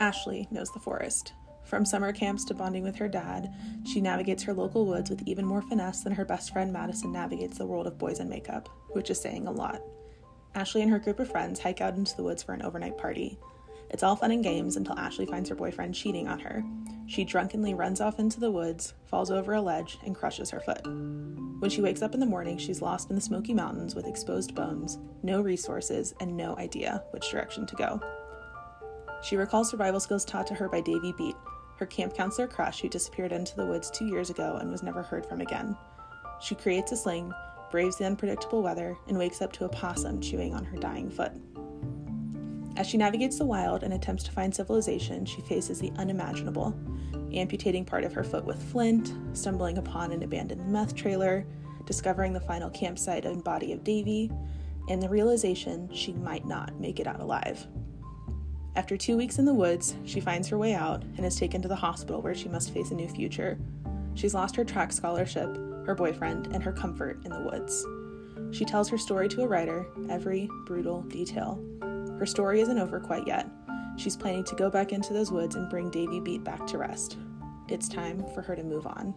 [0.00, 1.32] Ashley knows the forest.
[1.64, 3.52] From summer camps to bonding with her dad,
[3.86, 7.56] she navigates her local woods with even more finesse than her best friend Madison navigates
[7.56, 9.80] the world of boys and makeup, which is saying a lot.
[10.54, 13.38] Ashley and her group of friends hike out into the woods for an overnight party.
[13.90, 16.64] It's all fun and games until Ashley finds her boyfriend cheating on her.
[17.06, 20.84] She drunkenly runs off into the woods, falls over a ledge, and crushes her foot.
[20.84, 24.54] When she wakes up in the morning, she's lost in the Smoky Mountains with exposed
[24.54, 28.00] bones, no resources, and no idea which direction to go.
[29.24, 31.36] She recalls survival skills taught to her by Davy Beat,
[31.78, 35.02] her camp counselor crush who disappeared into the woods two years ago and was never
[35.02, 35.74] heard from again.
[36.42, 37.32] She creates a sling,
[37.70, 41.32] braves the unpredictable weather, and wakes up to a possum chewing on her dying foot.
[42.76, 46.78] As she navigates the wild and attempts to find civilization, she faces the unimaginable,
[47.32, 51.46] amputating part of her foot with flint, stumbling upon an abandoned meth trailer,
[51.86, 54.30] discovering the final campsite and body of Davy,
[54.90, 57.66] and the realization she might not make it out alive.
[58.76, 61.68] After two weeks in the woods, she finds her way out and is taken to
[61.68, 63.56] the hospital where she must face a new future.
[64.14, 67.86] She's lost her track scholarship, her boyfriend, and her comfort in the woods.
[68.56, 71.64] She tells her story to a writer, every brutal detail.
[72.18, 73.48] Her story isn't over quite yet.
[73.96, 77.16] She's planning to go back into those woods and bring Davy Beat back to rest.
[77.68, 79.14] It's time for her to move on.